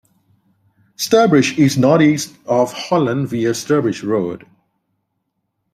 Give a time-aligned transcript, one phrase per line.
[0.97, 4.47] Sturbridge is northeast of Holland via Sturbridge Road.